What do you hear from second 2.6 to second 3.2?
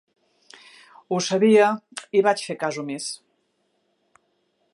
cas omís.